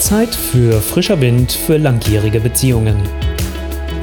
Zeit 0.00 0.34
für 0.34 0.80
frischer 0.80 1.20
Wind 1.20 1.52
für 1.52 1.76
langjährige 1.76 2.40
Beziehungen. 2.40 2.96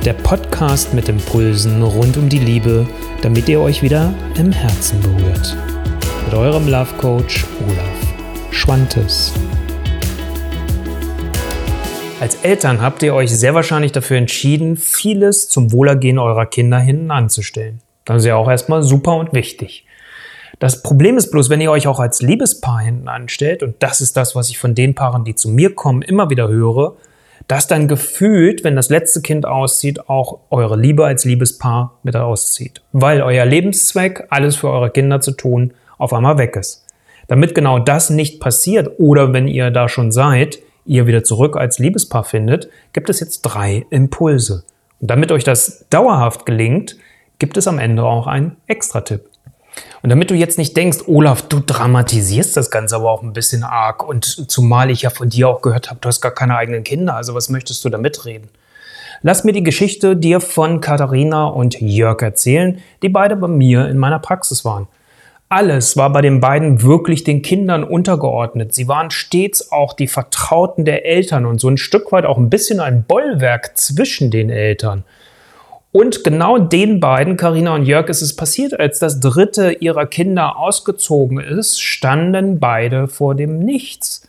Der 0.06 0.14
Podcast 0.14 0.94
mit 0.94 1.10
Impulsen 1.10 1.82
rund 1.82 2.18
um 2.18 2.30
die 2.30 2.38
Liebe, 2.38 2.88
damit 3.24 3.50
ihr 3.50 3.60
euch 3.60 3.82
wieder 3.82 4.14
im 4.38 4.52
Herzen 4.52 5.02
berührt. 5.02 5.58
Mit 6.26 6.36
eurem 6.36 6.68
Love 6.68 6.94
Coach 7.00 7.46
Olaf 7.66 8.52
Schwantes. 8.52 9.34
Als 12.20 12.36
Eltern 12.44 12.80
habt 12.80 13.02
ihr 13.02 13.16
euch 13.16 13.32
sehr 13.32 13.56
wahrscheinlich 13.56 13.92
dafür 13.92 14.18
entschieden, 14.18 14.78
vieles 14.78 15.50
zum 15.50 15.72
Wohlergehen 15.72 16.20
eurer 16.20 16.46
Kinder 16.46 16.78
hinten 16.80 17.10
anzustellen. 17.10 17.82
Das 18.06 18.18
ist 18.18 18.26
ja 18.26 18.36
auch 18.36 18.50
erstmal 18.50 18.84
super 18.84 19.16
und 19.18 19.34
wichtig. 19.34 19.87
Das 20.60 20.82
Problem 20.82 21.18
ist 21.18 21.30
bloß, 21.30 21.50
wenn 21.50 21.62
ihr 21.62 21.70
euch 21.70 21.88
auch 21.88 22.00
als 22.00 22.22
Liebespaar 22.22 22.80
hinten 22.80 23.08
anstellt, 23.08 23.62
und 23.62 23.76
das 23.80 24.02
ist 24.02 24.18
das, 24.18 24.36
was 24.36 24.50
ich 24.50 24.58
von 24.58 24.74
den 24.74 24.96
Paaren, 24.96 25.24
die 25.24 25.36
zu 25.36 25.50
mir 25.50 25.76
kommen, 25.76 26.02
immer 26.02 26.30
wieder 26.30 26.48
höre, 26.48 26.96
dass 27.48 27.68
dann 27.68 27.88
gefühlt, 27.88 28.64
wenn 28.64 28.76
das 28.76 28.90
letzte 28.90 29.22
Kind 29.22 29.46
auszieht, 29.46 30.10
auch 30.10 30.40
eure 30.50 30.76
Liebe 30.76 31.06
als 31.06 31.26
Liebespaar 31.26 31.98
mit 32.04 32.16
auszieht. 32.16 32.82
Weil 32.92 33.22
euer 33.22 33.46
Lebenszweck, 33.46 34.26
alles 34.30 34.56
für 34.56 34.70
eure 34.70 34.90
Kinder 34.90 35.22
zu 35.22 35.32
tun, 35.32 35.74
auf 35.98 36.12
einmal 36.12 36.38
weg 36.38 36.56
ist. 36.56 36.86
Damit 37.28 37.54
genau 37.54 37.80
das 37.80 38.10
nicht 38.10 38.40
passiert 38.40 39.00
oder 39.00 39.34
wenn 39.34 39.48
ihr 39.48 39.70
da 39.70 39.88
schon 39.90 40.12
seid, 40.12 40.60
ihr 40.86 41.06
wieder 41.06 41.24
zurück 41.24 41.56
als 41.56 41.80
Liebespaar 41.80 42.24
findet, 42.24 42.70
gibt 42.94 43.10
es 43.10 43.20
jetzt 43.20 43.42
drei 43.42 43.86
Impulse. 43.90 44.64
Und 45.00 45.12
damit 45.12 45.32
euch 45.32 45.44
das 45.44 45.86
dauerhaft 45.90 46.46
gelingt, 46.46 46.98
gibt 47.40 47.58
es 47.58 47.68
am 47.68 47.80
Ende 47.80 48.04
auch 48.04 48.26
einen 48.28 48.58
Extra-Tipp. 48.68 49.30
Und 50.02 50.10
damit 50.10 50.30
du 50.30 50.36
jetzt 50.36 50.58
nicht 50.58 50.78
denkst, 50.78 51.00
Olaf, 51.08 51.42
du 51.44 51.60
dramatisierst 51.60 52.56
das 52.56 52.72
Ganze 52.72 52.96
aber 52.96 53.12
auch 53.12 53.24
ein 53.24 53.34
bisschen 53.34 53.64
arg 53.64 54.08
und 54.08 54.50
zumal 54.50 54.90
ich 54.92 55.02
ja 55.02 55.10
von 55.10 55.30
dir 55.30 55.50
auch 55.50 55.62
gehört 55.62 55.90
habe, 55.90 56.00
du 56.02 56.08
hast 56.08 56.22
gar 56.22 56.34
keine 56.34 56.56
eigenen 56.56 56.84
Kinder, 56.84 57.16
also 57.16 57.34
was 57.34 57.50
möchtest 57.50 57.84
du 57.84 57.90
da 57.90 57.98
mitreden? 57.98 58.50
Lass 59.24 59.44
mir 59.44 59.54
die 59.54 59.64
Geschichte 59.64 60.16
dir 60.16 60.40
von 60.40 60.80
Katharina 60.80 61.48
und 61.48 61.82
Jörg 61.82 62.22
erzählen, 62.22 62.82
die 63.02 63.10
beide 63.10 63.36
bei 63.36 63.48
mir 63.48 63.88
in 63.88 63.98
meiner 63.98 64.20
Praxis 64.20 64.64
waren. 64.64 64.88
Alles 65.50 65.96
war 65.96 66.12
bei 66.12 66.22
den 66.22 66.42
beiden 66.42 66.82
wirklich 66.82 67.24
den 67.24 67.42
Kindern 67.42 67.86
untergeordnet. 67.86 68.76
Sie 68.76 68.90
waren 68.90 69.12
stets 69.12 69.72
auch 69.72 69.94
die 69.94 70.08
Vertrauten 70.08 70.84
der 70.84 71.06
Eltern 71.06 71.46
und 71.46 71.60
so 71.60 71.70
ein 71.70 71.78
Stück 71.78 72.12
weit 72.12 72.26
auch 72.26 72.38
ein 72.38 72.50
bisschen 72.50 72.82
ein 72.82 73.04
Bollwerk 73.04 73.78
zwischen 73.78 74.30
den 74.30 74.50
Eltern. 74.50 75.06
Und 75.98 76.24
genau 76.24 76.60
den 76.60 77.00
beiden, 77.00 77.38
Karina 77.38 77.74
und 77.74 77.82
Jörg, 77.82 78.08
ist 78.10 78.22
es 78.22 78.36
passiert, 78.36 78.80
als 78.80 79.00
das 79.00 79.20
dritte 79.20 79.72
ihrer 79.72 80.06
Kinder 80.06 80.56
ausgezogen 80.56 81.40
ist, 81.40 81.82
standen 81.82 82.60
beide 82.60 83.08
vor 83.08 83.34
dem 83.34 83.58
Nichts. 83.58 84.22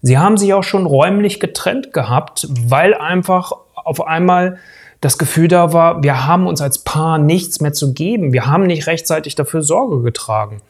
Sie 0.00 0.18
haben 0.18 0.36
sich 0.36 0.52
auch 0.52 0.64
schon 0.64 0.84
räumlich 0.84 1.38
getrennt 1.38 1.92
gehabt, 1.92 2.48
weil 2.50 2.92
einfach 2.92 3.52
auf 3.76 4.04
einmal 4.04 4.58
das 5.00 5.16
Gefühl 5.16 5.46
da 5.46 5.72
war, 5.72 6.02
wir 6.02 6.26
haben 6.26 6.48
uns 6.48 6.60
als 6.60 6.80
Paar 6.80 7.18
nichts 7.18 7.60
mehr 7.60 7.72
zu 7.72 7.94
geben. 7.94 8.32
Wir 8.32 8.48
haben 8.48 8.64
nicht 8.64 8.88
rechtzeitig 8.88 9.36
dafür 9.36 9.62
Sorge 9.62 10.02
getragen. 10.02 10.60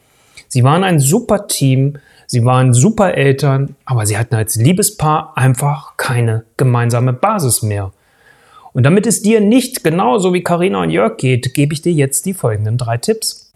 Sie 0.49 0.63
waren 0.63 0.83
ein 0.83 0.99
super 0.99 1.47
Team, 1.47 1.97
sie 2.27 2.45
waren 2.45 2.75
super 2.75 3.15
Eltern, 3.15 3.75
aber 3.85 4.05
sie 4.05 4.19
hatten 4.19 4.35
als 4.35 4.55
Liebespaar 4.57 5.33
einfach 5.35 5.97
keine 5.97 6.43
gemeinsame 6.57 7.11
Basis 7.11 7.63
mehr. 7.63 7.91
Und 8.73 8.83
damit 8.83 9.05
es 9.05 9.21
dir 9.21 9.39
nicht 9.39 9.83
genauso 9.83 10.33
wie 10.33 10.43
Karina 10.43 10.81
und 10.81 10.89
Jörg 10.89 11.17
geht, 11.17 11.53
gebe 11.53 11.73
ich 11.73 11.81
dir 11.81 11.93
jetzt 11.93 12.25
die 12.25 12.33
folgenden 12.33 12.77
drei 12.77 12.97
Tipps. 12.97 13.53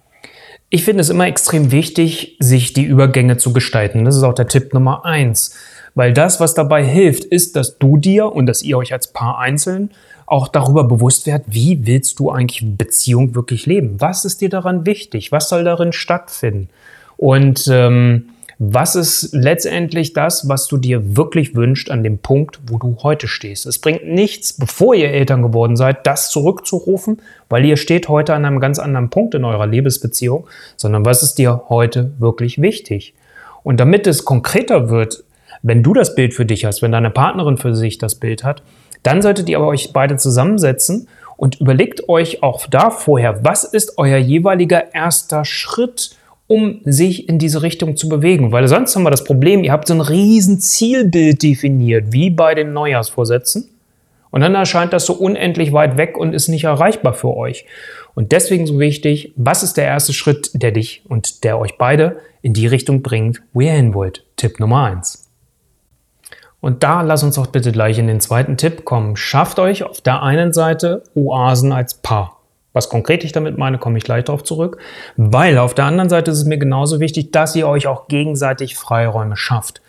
Ich 0.69 0.83
finde 0.83 1.01
es 1.01 1.09
immer 1.09 1.27
extrem 1.27 1.71
wichtig, 1.71 2.37
sich 2.39 2.73
die 2.73 2.83
Übergänge 2.83 3.37
zu 3.37 3.53
gestalten. 3.53 4.05
Das 4.05 4.15
ist 4.15 4.23
auch 4.23 4.33
der 4.33 4.47
Tipp 4.47 4.73
Nummer 4.73 5.05
eins. 5.05 5.55
Weil 5.95 6.13
das, 6.13 6.39
was 6.39 6.53
dabei 6.53 6.83
hilft, 6.83 7.23
ist, 7.23 7.55
dass 7.55 7.79
du 7.79 7.97
dir 7.97 8.31
und 8.31 8.45
dass 8.45 8.61
ihr 8.61 8.77
euch 8.77 8.93
als 8.93 9.13
Paar 9.13 9.39
einzeln 9.39 9.89
auch 10.27 10.49
darüber 10.49 10.83
bewusst 10.83 11.25
werdet, 11.25 11.47
wie 11.49 11.87
willst 11.87 12.19
du 12.19 12.29
eigentlich 12.29 12.63
Beziehung 12.77 13.33
wirklich 13.33 13.65
leben? 13.65 13.99
Was 13.99 14.25
ist 14.25 14.41
dir 14.41 14.49
daran 14.49 14.85
wichtig? 14.85 15.31
Was 15.31 15.49
soll 15.49 15.63
darin 15.63 15.93
stattfinden? 15.93 16.69
Und 17.15 17.67
ähm, 17.71 18.29
was 18.59 18.95
ist 18.95 19.33
letztendlich 19.33 20.13
das, 20.13 20.49
was 20.49 20.67
du 20.67 20.77
dir 20.77 21.15
wirklich 21.15 21.55
wünschst 21.55 21.91
an 21.91 22.03
dem 22.03 22.17
Punkt, 22.17 22.59
wo 22.67 22.79
du 22.79 22.97
heute 23.03 23.27
stehst? 23.27 23.67
Es 23.67 23.77
bringt 23.77 24.07
nichts, 24.07 24.53
bevor 24.53 24.95
ihr 24.95 25.11
Eltern 25.11 25.43
geworden 25.43 25.77
seid, 25.77 26.07
das 26.07 26.31
zurückzurufen, 26.31 27.21
weil 27.49 27.65
ihr 27.65 27.77
steht 27.77 28.09
heute 28.09 28.33
an 28.33 28.45
einem 28.45 28.59
ganz 28.59 28.79
anderen 28.79 29.11
Punkt 29.11 29.35
in 29.35 29.45
eurer 29.45 29.67
Liebesbeziehung, 29.67 30.47
sondern 30.75 31.05
was 31.05 31.21
ist 31.21 31.35
dir 31.35 31.65
heute 31.69 32.11
wirklich 32.17 32.59
wichtig? 32.59 33.13
Und 33.61 33.79
damit 33.79 34.07
es 34.07 34.25
konkreter 34.25 34.89
wird, 34.89 35.23
wenn 35.61 35.83
du 35.83 35.93
das 35.93 36.15
Bild 36.15 36.33
für 36.33 36.45
dich 36.45 36.65
hast, 36.65 36.81
wenn 36.81 36.91
deine 36.91 37.11
Partnerin 37.11 37.57
für 37.57 37.75
sich 37.75 37.99
das 37.99 38.15
Bild 38.15 38.43
hat, 38.43 38.63
dann 39.03 39.21
solltet 39.21 39.49
ihr 39.49 39.57
aber 39.57 39.67
euch 39.67 39.93
beide 39.93 40.17
zusammensetzen 40.17 41.07
und 41.35 41.61
überlegt 41.61 42.09
euch 42.09 42.41
auch 42.41 42.65
da 42.65 42.89
vorher, 42.89 43.45
was 43.45 43.63
ist 43.63 43.99
euer 43.99 44.17
jeweiliger 44.17 44.95
erster 44.95 45.45
Schritt, 45.45 46.16
um 46.47 46.79
sich 46.85 47.27
in 47.27 47.39
diese 47.39 47.61
Richtung 47.61 47.97
zu 47.97 48.09
bewegen. 48.09 48.51
Weil 48.51 48.67
sonst 48.67 48.95
haben 48.95 49.03
wir 49.03 49.11
das 49.11 49.23
Problem, 49.23 49.63
ihr 49.63 49.71
habt 49.71 49.87
so 49.87 49.93
ein 49.93 50.01
riesen 50.01 50.59
Zielbild 50.59 51.43
definiert, 51.43 52.11
wie 52.11 52.29
bei 52.29 52.55
den 52.55 52.73
Neujahrsvorsätzen. 52.73 53.69
Und 54.31 54.41
dann 54.41 54.55
erscheint 54.55 54.93
das 54.93 55.05
so 55.05 55.13
unendlich 55.13 55.73
weit 55.73 55.97
weg 55.97 56.17
und 56.17 56.33
ist 56.33 56.47
nicht 56.47 56.65
erreichbar 56.65 57.13
für 57.13 57.35
euch. 57.35 57.65
Und 58.13 58.31
deswegen 58.31 58.65
so 58.65 58.79
wichtig, 58.79 59.33
was 59.35 59.63
ist 59.63 59.77
der 59.77 59.85
erste 59.85 60.13
Schritt, 60.13 60.51
der 60.53 60.71
dich 60.71 61.03
und 61.07 61.43
der 61.43 61.59
euch 61.59 61.77
beide 61.77 62.17
in 62.41 62.53
die 62.53 62.67
Richtung 62.67 63.01
bringt, 63.01 63.41
wo 63.53 63.61
ihr 63.61 63.73
hin 63.73 63.93
wollt? 63.93 64.23
Tipp 64.35 64.59
Nummer 64.59 64.85
eins. 64.85 65.29
Und 66.59 66.83
da 66.83 67.01
lass 67.01 67.23
uns 67.23 67.35
doch 67.35 67.47
bitte 67.47 67.71
gleich 67.71 67.99
in 67.99 68.07
den 68.07 68.19
zweiten 68.19 68.57
Tipp 68.57 68.85
kommen. 68.85 69.15
Schafft 69.15 69.59
euch 69.59 69.83
auf 69.83 70.01
der 70.01 70.23
einen 70.23 70.53
Seite 70.53 71.03
Oasen 71.13 71.71
als 71.71 71.93
Paar. 71.95 72.36
Was 72.73 72.89
konkret 72.89 73.23
ich 73.23 73.31
damit 73.31 73.57
meine, 73.57 73.77
komme 73.77 73.97
ich 73.97 74.03
gleich 74.03 74.25
darauf 74.25 74.43
zurück. 74.43 74.77
Weil 75.15 75.57
auf 75.57 75.73
der 75.73 75.85
anderen 75.85 76.09
Seite 76.09 76.31
ist 76.31 76.37
es 76.37 76.45
mir 76.45 76.57
genauso 76.57 76.99
wichtig, 76.99 77.31
dass 77.31 77.55
ihr 77.55 77.67
euch 77.67 77.87
auch 77.87 78.07
gegenseitig 78.07 78.75
Freiräume 78.75 79.35
schafft. 79.35 79.81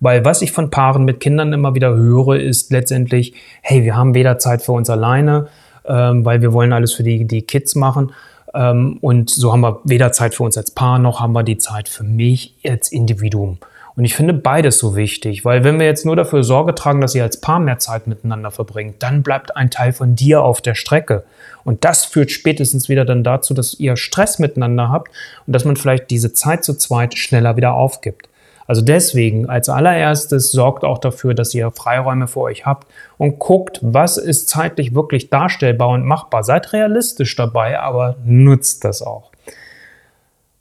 Weil 0.00 0.24
was 0.24 0.42
ich 0.42 0.52
von 0.52 0.70
Paaren 0.70 1.04
mit 1.04 1.20
Kindern 1.20 1.52
immer 1.52 1.74
wieder 1.74 1.94
höre, 1.94 2.36
ist 2.36 2.70
letztendlich, 2.72 3.34
hey, 3.62 3.84
wir 3.84 3.96
haben 3.96 4.14
weder 4.14 4.38
Zeit 4.38 4.62
für 4.62 4.72
uns 4.72 4.90
alleine, 4.90 5.48
ähm, 5.86 6.24
weil 6.24 6.42
wir 6.42 6.52
wollen 6.52 6.72
alles 6.72 6.92
für 6.92 7.02
die, 7.02 7.24
die 7.24 7.42
Kids 7.42 7.74
machen. 7.74 8.12
Ähm, 8.52 8.98
und 9.00 9.30
so 9.30 9.52
haben 9.52 9.60
wir 9.60 9.80
weder 9.84 10.12
Zeit 10.12 10.34
für 10.34 10.42
uns 10.42 10.58
als 10.58 10.70
Paar, 10.70 10.98
noch 10.98 11.20
haben 11.20 11.32
wir 11.32 11.42
die 11.42 11.58
Zeit 11.58 11.88
für 11.88 12.04
mich 12.04 12.54
als 12.66 12.92
Individuum. 12.92 13.58
Und 13.96 14.04
ich 14.04 14.16
finde 14.16 14.34
beides 14.34 14.78
so 14.78 14.96
wichtig, 14.96 15.44
weil 15.44 15.62
wenn 15.62 15.78
wir 15.78 15.86
jetzt 15.86 16.04
nur 16.04 16.16
dafür 16.16 16.42
Sorge 16.42 16.74
tragen, 16.74 17.00
dass 17.00 17.14
ihr 17.14 17.22
als 17.22 17.40
Paar 17.40 17.60
mehr 17.60 17.78
Zeit 17.78 18.08
miteinander 18.08 18.50
verbringt, 18.50 18.96
dann 18.98 19.22
bleibt 19.22 19.56
ein 19.56 19.70
Teil 19.70 19.92
von 19.92 20.16
dir 20.16 20.42
auf 20.42 20.60
der 20.60 20.74
Strecke. 20.74 21.22
Und 21.62 21.84
das 21.84 22.04
führt 22.04 22.32
spätestens 22.32 22.88
wieder 22.88 23.04
dann 23.04 23.22
dazu, 23.22 23.54
dass 23.54 23.78
ihr 23.78 23.96
Stress 23.96 24.40
miteinander 24.40 24.88
habt 24.88 25.12
und 25.46 25.52
dass 25.52 25.64
man 25.64 25.76
vielleicht 25.76 26.10
diese 26.10 26.32
Zeit 26.32 26.64
zu 26.64 26.74
zweit 26.74 27.16
schneller 27.16 27.56
wieder 27.56 27.74
aufgibt. 27.74 28.28
Also 28.66 28.82
deswegen 28.82 29.48
als 29.48 29.68
allererstes 29.68 30.50
sorgt 30.50 30.84
auch 30.84 30.98
dafür, 30.98 31.34
dass 31.34 31.54
ihr 31.54 31.70
Freiräume 31.70 32.26
für 32.26 32.40
euch 32.40 32.66
habt 32.66 32.88
und 33.18 33.38
guckt, 33.38 33.78
was 33.82 34.16
ist 34.16 34.48
zeitlich 34.48 34.94
wirklich 34.94 35.30
darstellbar 35.30 35.90
und 35.90 36.04
machbar. 36.04 36.42
Seid 36.42 36.72
realistisch 36.72 37.36
dabei, 37.36 37.78
aber 37.78 38.16
nutzt 38.24 38.84
das 38.84 39.02
auch. 39.02 39.33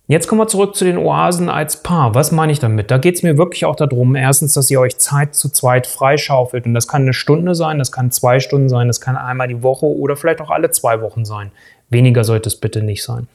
Jetzt 0.05 0.27
kommen 0.27 0.41
wir 0.41 0.47
zurück 0.47 0.75
zu 0.75 0.83
den 0.83 0.97
Oasen 0.97 1.47
als 1.47 1.81
Paar. 1.81 2.13
Was 2.13 2.33
meine 2.33 2.51
ich 2.51 2.59
damit? 2.59 2.91
Da 2.91 2.97
geht 2.97 3.15
es 3.15 3.23
mir 3.23 3.37
wirklich 3.37 3.63
auch 3.63 3.77
darum, 3.77 4.17
erstens, 4.17 4.53
dass 4.53 4.69
ihr 4.69 4.81
euch 4.81 4.97
Zeit 4.97 5.33
zu 5.33 5.47
zweit 5.47 5.87
freischaufelt. 5.87 6.65
Und 6.65 6.73
das 6.73 6.89
kann 6.89 7.03
eine 7.03 7.13
Stunde 7.13 7.55
sein, 7.55 7.79
das 7.79 7.93
kann 7.93 8.11
zwei 8.11 8.41
Stunden 8.41 8.67
sein, 8.67 8.87
das 8.87 8.99
kann 8.99 9.15
einmal 9.15 9.47
die 9.47 9.63
Woche 9.63 9.85
oder 9.85 10.17
vielleicht 10.17 10.41
auch 10.41 10.49
alle 10.49 10.71
zwei 10.71 10.99
Wochen 10.99 11.23
sein. 11.23 11.51
Weniger 11.89 12.25
sollte 12.25 12.49
es 12.49 12.57
bitte 12.57 12.83
nicht 12.83 13.01
sein. 13.01 13.27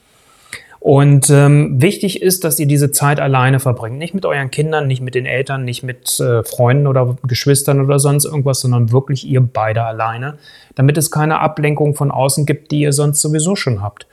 Und 0.79 1.31
ähm, 1.31 1.81
wichtig 1.81 2.21
ist, 2.21 2.43
dass 2.43 2.59
ihr 2.59 2.67
diese 2.67 2.91
Zeit 2.91 3.19
alleine 3.19 3.59
verbringt. 3.59 3.97
Nicht 3.97 4.13
mit 4.13 4.25
euren 4.27 4.51
Kindern, 4.51 4.85
nicht 4.85 5.01
mit 5.01 5.15
den 5.15 5.25
Eltern, 5.25 5.65
nicht 5.65 5.81
mit 5.81 6.19
äh, 6.19 6.43
Freunden 6.43 6.85
oder 6.85 7.17
Geschwistern 7.23 7.83
oder 7.83 7.97
sonst 7.97 8.25
irgendwas, 8.25 8.61
sondern 8.61 8.91
wirklich 8.91 9.27
ihr 9.27 9.41
beide 9.41 9.83
alleine, 9.83 10.37
damit 10.75 10.99
es 10.99 11.09
keine 11.09 11.39
Ablenkung 11.39 11.95
von 11.95 12.11
außen 12.11 12.45
gibt, 12.45 12.71
die 12.71 12.81
ihr 12.81 12.93
sonst 12.93 13.21
sowieso 13.21 13.55
schon 13.55 13.81
habt. 13.81 14.05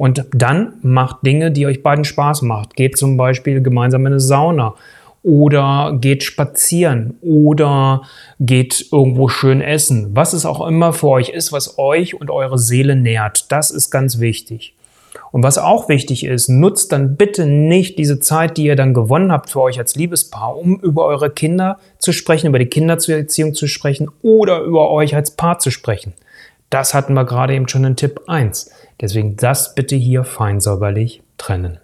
Und 0.00 0.24
dann 0.32 0.78
macht 0.80 1.26
Dinge, 1.26 1.50
die 1.50 1.66
euch 1.66 1.82
beiden 1.82 2.06
Spaß 2.06 2.40
macht. 2.40 2.74
Geht 2.74 2.96
zum 2.96 3.18
Beispiel 3.18 3.60
gemeinsam 3.60 4.06
in 4.06 4.14
eine 4.14 4.20
Sauna 4.20 4.74
oder 5.22 5.94
geht 6.00 6.22
spazieren 6.22 7.18
oder 7.20 8.00
geht 8.38 8.86
irgendwo 8.92 9.28
schön 9.28 9.60
essen. 9.60 10.12
Was 10.16 10.32
es 10.32 10.46
auch 10.46 10.66
immer 10.66 10.94
für 10.94 11.08
euch 11.08 11.28
ist, 11.28 11.52
was 11.52 11.78
euch 11.78 12.18
und 12.18 12.30
eure 12.30 12.58
Seele 12.58 12.96
nährt. 12.96 13.52
Das 13.52 13.70
ist 13.70 13.90
ganz 13.90 14.20
wichtig. 14.20 14.74
Und 15.32 15.42
was 15.42 15.58
auch 15.58 15.90
wichtig 15.90 16.24
ist, 16.24 16.48
nutzt 16.48 16.92
dann 16.92 17.16
bitte 17.16 17.44
nicht 17.44 17.98
diese 17.98 18.20
Zeit, 18.20 18.56
die 18.56 18.64
ihr 18.64 18.76
dann 18.76 18.94
gewonnen 18.94 19.30
habt 19.30 19.50
für 19.50 19.60
euch 19.60 19.78
als 19.78 19.96
Liebespaar, 19.96 20.56
um 20.56 20.80
über 20.80 21.04
eure 21.04 21.28
Kinder 21.28 21.78
zu 21.98 22.12
sprechen, 22.12 22.46
über 22.46 22.58
die 22.58 22.64
Kindererziehung 22.64 23.52
zu 23.52 23.66
sprechen 23.66 24.10
oder 24.22 24.60
über 24.60 24.90
euch 24.90 25.14
als 25.14 25.32
Paar 25.32 25.58
zu 25.58 25.70
sprechen. 25.70 26.14
Das 26.70 26.94
hatten 26.94 27.14
wir 27.14 27.24
gerade 27.24 27.54
eben 27.54 27.68
schon 27.68 27.84
in 27.84 27.96
Tipp 27.96 28.22
1. 28.28 28.70
Deswegen 29.00 29.36
das 29.36 29.74
bitte 29.74 29.96
hier 29.96 30.24
fein 30.24 30.60
säuberlich 30.60 31.22
trennen. 31.36 31.78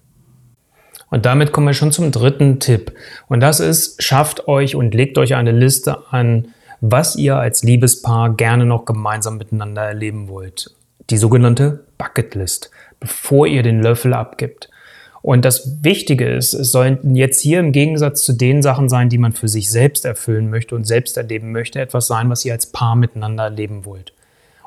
Und 1.11 1.27
damit 1.27 1.53
kommen 1.53 1.67
wir 1.67 1.75
schon 1.75 1.93
zum 1.93 2.11
dritten 2.13 2.61
Tipp. 2.61 2.93
Und 3.29 3.41
das 3.41 3.61
ist, 3.61 4.03
schafft 4.03 4.49
euch 4.49 4.75
und 4.75 4.95
legt 4.95 5.19
euch 5.19 5.35
eine 5.35 5.53
Liste 5.53 5.99
an, 6.11 6.49
was 6.81 7.17
ihr 7.17 7.37
als 7.37 7.63
Liebespaar 7.63 8.35
gerne 8.35 8.67
noch 8.67 8.85
gemeinsam 8.85 9.39
miteinander 9.39 9.83
erleben 9.83 10.29
wollt. 10.29 10.75
Die 11.11 11.17
sogenannte 11.17 11.85
Bucketlist, 11.99 12.71
bevor 13.01 13.47
ihr 13.47 13.63
den 13.63 13.83
Löffel 13.83 14.15
abgibt. 14.15 14.69
Und 15.23 15.45
das 15.45 15.83
Wichtige 15.83 16.29
ist, 16.29 16.53
es 16.53 16.71
sollen 16.71 17.17
jetzt 17.17 17.41
hier 17.41 17.59
im 17.59 17.73
Gegensatz 17.73 18.25
zu 18.25 18.33
den 18.33 18.63
Sachen 18.63 18.89
sein, 18.89 19.09
die 19.09 19.19
man 19.19 19.33
für 19.33 19.49
sich 19.49 19.71
selbst 19.71 20.05
erfüllen 20.05 20.51
möchte 20.51 20.75
und 20.75 20.87
selbst 20.87 21.17
erleben 21.17 21.51
möchte, 21.51 21.81
etwas 21.81 22.07
sein, 22.07 22.31
was 22.31 22.45
ihr 22.45 22.53
als 22.53 22.67
Paar 22.67 22.95
miteinander 22.95 23.45
erleben 23.45 23.85
wollt. 23.85 24.13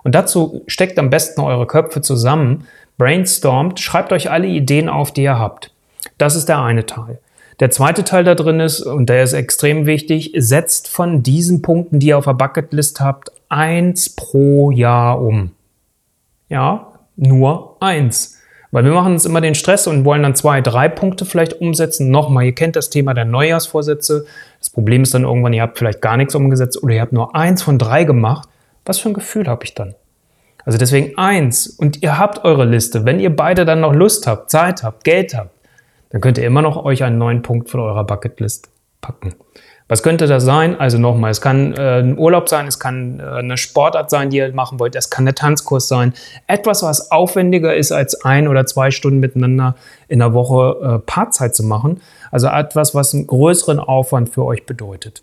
Und 0.03 0.15
dazu 0.15 0.63
steckt 0.67 0.97
am 0.99 1.09
besten 1.09 1.41
eure 1.41 1.67
Köpfe 1.67 2.01
zusammen, 2.01 2.67
brainstormt, 2.97 3.79
schreibt 3.79 4.13
euch 4.13 4.31
alle 4.31 4.47
Ideen 4.47 4.89
auf, 4.89 5.11
die 5.11 5.23
ihr 5.23 5.39
habt. 5.39 5.71
Das 6.17 6.35
ist 6.35 6.49
der 6.49 6.61
eine 6.61 6.85
Teil. 6.85 7.19
Der 7.59 7.71
zweite 7.71 8.05
Teil 8.05 8.23
da 8.23 8.35
drin 8.35 8.61
ist, 8.61 8.81
und 8.81 9.09
der 9.09 9.23
ist 9.23 9.33
extrem 9.33 9.85
wichtig, 9.85 10.31
setzt 10.35 10.87
von 10.87 11.23
diesen 11.23 11.61
Punkten, 11.61 11.99
die 11.99 12.07
ihr 12.07 12.17
auf 12.17 12.25
der 12.25 12.33
Bucketlist 12.33 13.01
habt, 13.01 13.31
eins 13.49 14.15
pro 14.15 14.71
Jahr 14.71 15.21
um. 15.21 15.51
Ja, 16.47 16.87
nur 17.17 17.75
eins. 17.81 18.37
Weil 18.71 18.85
wir 18.85 18.91
machen 18.91 19.13
uns 19.13 19.25
immer 19.25 19.41
den 19.41 19.55
Stress 19.55 19.87
und 19.87 20.05
wollen 20.05 20.23
dann 20.23 20.35
zwei, 20.35 20.61
drei 20.61 20.87
Punkte 20.87 21.25
vielleicht 21.25 21.59
umsetzen. 21.59 22.11
Nochmal, 22.11 22.45
ihr 22.45 22.53
kennt 22.53 22.75
das 22.75 22.89
Thema 22.89 23.13
der 23.13 23.25
Neujahrsvorsätze. 23.25 24.25
Das 24.59 24.69
Problem 24.69 25.01
ist 25.01 25.13
dann 25.13 25.23
irgendwann, 25.23 25.53
ihr 25.53 25.63
habt 25.63 25.77
vielleicht 25.77 26.01
gar 26.01 26.17
nichts 26.17 26.35
umgesetzt 26.35 26.81
oder 26.81 26.93
ihr 26.93 27.01
habt 27.01 27.13
nur 27.13 27.35
eins 27.35 27.63
von 27.63 27.77
drei 27.77 28.03
gemacht. 28.03 28.47
Was 28.89 28.97
für 28.97 29.09
ein 29.09 29.13
Gefühl 29.13 29.47
habe 29.47 29.65
ich 29.65 29.75
dann? 29.75 29.93
Also 30.65 30.79
deswegen 30.79 31.15
eins 31.15 31.67
und 31.67 32.01
ihr 32.01 32.17
habt 32.17 32.43
eure 32.43 32.65
Liste. 32.65 33.05
Wenn 33.05 33.19
ihr 33.19 33.35
beide 33.35 33.63
dann 33.63 33.81
noch 33.81 33.93
Lust 33.93 34.25
habt, 34.25 34.49
Zeit 34.49 34.81
habt, 34.81 35.03
Geld 35.03 35.35
habt, 35.35 35.51
dann 36.09 36.21
könnt 36.21 36.39
ihr 36.39 36.43
immer 36.47 36.63
noch 36.63 36.83
euch 36.83 37.03
einen 37.03 37.19
neuen 37.19 37.43
Punkt 37.43 37.69
von 37.69 37.81
eurer 37.81 38.03
Bucketlist 38.03 38.67
packen. 38.99 39.35
Was 39.87 40.01
könnte 40.01 40.25
das 40.25 40.43
sein? 40.43 40.79
Also 40.79 40.97
nochmal, 40.97 41.29
es 41.29 41.39
kann 41.39 41.75
äh, 41.75 41.99
ein 41.99 42.17
Urlaub 42.17 42.49
sein, 42.49 42.65
es 42.65 42.79
kann 42.79 43.19
äh, 43.19 43.23
eine 43.25 43.57
Sportart 43.57 44.09
sein, 44.09 44.31
die 44.31 44.37
ihr 44.37 44.51
machen 44.55 44.79
wollt, 44.79 44.95
es 44.95 45.11
kann 45.11 45.25
der 45.25 45.35
Tanzkurs 45.35 45.87
sein. 45.87 46.15
Etwas, 46.47 46.81
was 46.81 47.11
aufwendiger 47.11 47.75
ist, 47.75 47.91
als 47.91 48.25
ein 48.25 48.47
oder 48.47 48.65
zwei 48.65 48.89
Stunden 48.89 49.19
miteinander 49.19 49.75
in 50.07 50.17
der 50.17 50.33
Woche 50.33 50.95
äh, 50.95 50.97
Paarzeit 51.05 51.53
zu 51.53 51.61
machen. 51.63 52.01
Also 52.31 52.47
etwas, 52.47 52.95
was 52.95 53.13
einen 53.13 53.27
größeren 53.27 53.79
Aufwand 53.79 54.29
für 54.29 54.45
euch 54.45 54.65
bedeutet. 54.65 55.21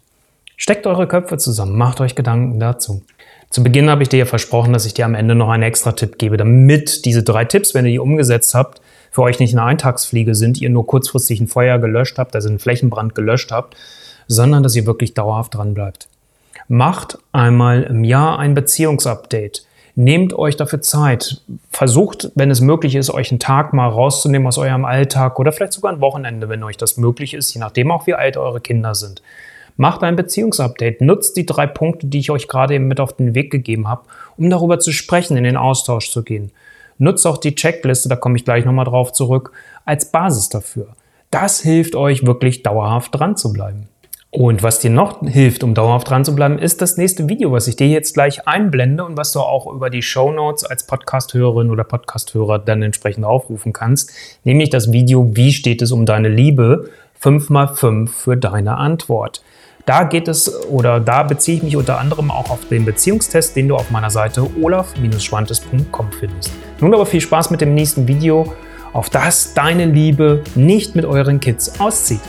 Steckt 0.56 0.86
eure 0.86 1.06
Köpfe 1.06 1.36
zusammen, 1.36 1.76
macht 1.76 2.00
euch 2.00 2.14
Gedanken 2.14 2.58
dazu. 2.58 3.02
Zu 3.50 3.62
Beginn 3.62 3.90
habe 3.90 4.02
ich 4.02 4.08
dir 4.08 4.18
ja 4.18 4.24
versprochen, 4.24 4.72
dass 4.72 4.86
ich 4.86 4.94
dir 4.94 5.04
am 5.04 5.14
Ende 5.14 5.34
noch 5.34 5.50
einen 5.50 5.62
extra 5.62 5.92
Tipp 5.92 6.18
gebe, 6.18 6.36
damit 6.36 7.04
diese 7.04 7.22
drei 7.22 7.44
Tipps, 7.44 7.74
wenn 7.74 7.84
ihr 7.84 7.92
die 7.92 7.98
umgesetzt 7.98 8.54
habt, 8.54 8.80
für 9.10 9.22
euch 9.22 9.38
nicht 9.38 9.54
eine 9.54 9.62
Eintagsfliege 9.62 10.34
sind, 10.34 10.60
ihr 10.60 10.70
nur 10.70 10.86
kurzfristig 10.86 11.40
ein 11.40 11.46
Feuer 11.46 11.78
gelöscht 11.78 12.18
habt, 12.18 12.34
also 12.34 12.48
einen 12.48 12.58
Flächenbrand 12.58 13.14
gelöscht 13.14 13.52
habt, 13.52 13.76
sondern 14.28 14.62
dass 14.62 14.74
ihr 14.74 14.86
wirklich 14.86 15.14
dauerhaft 15.14 15.54
dran 15.54 15.74
bleibt. 15.74 16.08
Macht 16.68 17.18
einmal 17.32 17.84
im 17.84 18.02
Jahr 18.02 18.38
ein 18.38 18.54
Beziehungsupdate. 18.54 19.64
Nehmt 19.94 20.34
euch 20.34 20.56
dafür 20.56 20.82
Zeit. 20.82 21.40
Versucht, 21.70 22.30
wenn 22.34 22.50
es 22.50 22.60
möglich 22.60 22.96
ist, 22.96 23.08
euch 23.08 23.30
einen 23.30 23.38
Tag 23.38 23.72
mal 23.72 23.88
rauszunehmen 23.88 24.48
aus 24.48 24.58
eurem 24.58 24.84
Alltag 24.84 25.38
oder 25.38 25.52
vielleicht 25.52 25.72
sogar 25.74 25.92
ein 25.92 26.00
Wochenende, 26.00 26.48
wenn 26.48 26.62
euch 26.62 26.76
das 26.76 26.96
möglich 26.96 27.34
ist, 27.34 27.54
je 27.54 27.60
nachdem 27.60 27.90
auch 27.90 28.06
wie 28.06 28.14
alt 28.14 28.36
eure 28.36 28.60
Kinder 28.60 28.94
sind. 28.94 29.22
Macht 29.76 30.02
ein 30.02 30.16
Beziehungsupdate. 30.16 31.00
Nutzt 31.00 31.36
die 31.36 31.46
drei 31.46 31.66
Punkte, 31.66 32.06
die 32.06 32.18
ich 32.18 32.30
euch 32.30 32.48
gerade 32.48 32.74
eben 32.74 32.88
mit 32.88 33.00
auf 33.00 33.14
den 33.14 33.34
Weg 33.34 33.50
gegeben 33.50 33.88
habe, 33.88 34.02
um 34.36 34.48
darüber 34.48 34.78
zu 34.78 34.92
sprechen, 34.92 35.36
in 35.36 35.44
den 35.44 35.56
Austausch 35.56 36.10
zu 36.10 36.22
gehen. 36.22 36.52
Nutzt 36.98 37.26
auch 37.26 37.36
die 37.36 37.54
Checkliste, 37.54 38.08
da 38.08 38.16
komme 38.16 38.36
ich 38.36 38.44
gleich 38.44 38.64
nochmal 38.64 38.86
drauf 38.86 39.12
zurück, 39.12 39.52
als 39.84 40.10
Basis 40.10 40.48
dafür. 40.48 40.88
Das 41.30 41.60
hilft 41.60 41.94
euch 41.94 42.24
wirklich 42.24 42.62
dauerhaft 42.62 43.14
dran 43.14 43.36
zu 43.36 43.52
bleiben. 43.52 43.88
Und 44.30 44.62
was 44.62 44.80
dir 44.80 44.90
noch 44.90 45.22
hilft, 45.22 45.64
um 45.64 45.72
dauerhaft 45.72 46.10
dran 46.10 46.24
zu 46.24 46.34
bleiben, 46.34 46.58
ist 46.58 46.82
das 46.82 46.98
nächste 46.98 47.28
Video, 47.28 47.52
was 47.52 47.68
ich 47.68 47.76
dir 47.76 47.88
jetzt 47.88 48.12
gleich 48.12 48.46
einblende 48.46 49.02
und 49.04 49.16
was 49.16 49.32
du 49.32 49.40
auch 49.40 49.66
über 49.72 49.88
die 49.88 50.02
Show 50.02 50.30
Notes 50.30 50.64
als 50.64 50.86
Podcasthörerin 50.86 51.70
oder 51.70 51.84
Podcasthörer 51.84 52.58
dann 52.58 52.82
entsprechend 52.82 53.24
aufrufen 53.24 53.72
kannst. 53.72 54.12
Nämlich 54.44 54.68
das 54.68 54.92
Video, 54.92 55.34
wie 55.34 55.52
steht 55.52 55.80
es 55.80 55.90
um 55.90 56.04
deine 56.04 56.28
Liebe? 56.28 56.90
5x5 57.22 58.08
für 58.08 58.36
deine 58.36 58.76
Antwort. 58.76 59.42
Da 59.86 60.02
geht 60.02 60.26
es 60.26 60.64
oder 60.66 60.98
da 60.98 61.22
beziehe 61.22 61.58
ich 61.58 61.62
mich 61.62 61.76
unter 61.76 62.00
anderem 62.00 62.30
auch 62.32 62.50
auf 62.50 62.68
den 62.68 62.84
Beziehungstest, 62.84 63.54
den 63.54 63.68
du 63.68 63.76
auf 63.76 63.90
meiner 63.90 64.10
Seite 64.10 64.44
olaf-schwantes.com 64.60 66.12
findest. 66.12 66.50
Nun 66.80 66.92
aber 66.92 67.06
viel 67.06 67.20
Spaß 67.20 67.50
mit 67.50 67.60
dem 67.60 67.74
nächsten 67.74 68.08
Video, 68.08 68.52
auf 68.92 69.10
das 69.10 69.54
deine 69.54 69.86
Liebe 69.86 70.42
nicht 70.56 70.96
mit 70.96 71.04
euren 71.04 71.38
Kids 71.38 71.78
auszieht. 71.78 72.20